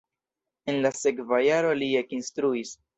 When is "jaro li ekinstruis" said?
1.51-2.79